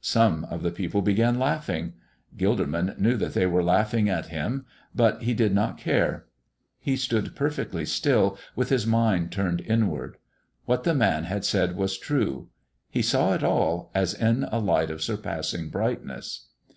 Some 0.00 0.44
of 0.44 0.62
the 0.62 0.70
people 0.70 1.02
began 1.02 1.36
laughing. 1.36 1.94
Gilderman 2.38 2.96
knew 2.96 3.16
that 3.16 3.34
they 3.34 3.44
were 3.44 3.60
laughing 3.60 4.08
at 4.08 4.26
him, 4.26 4.66
but 4.94 5.22
he 5.22 5.34
did 5.34 5.52
not 5.52 5.78
care. 5.78 6.26
He 6.78 6.94
stood 6.96 7.34
perfectly 7.34 7.84
still, 7.84 8.38
with 8.54 8.68
his 8.68 8.86
mind 8.86 9.32
turned 9.32 9.60
inward. 9.62 10.18
What 10.64 10.84
the 10.84 10.94
Man 10.94 11.24
had 11.24 11.44
said 11.44 11.74
was 11.76 11.98
true. 11.98 12.50
He 12.88 13.02
saw 13.02 13.34
it 13.34 13.42
all, 13.42 13.90
as 13.96 14.14
in 14.14 14.44
a 14.44 14.60
light 14.60 14.92
of 14.92 15.02
surpassing 15.02 15.70
brightness. 15.70 16.46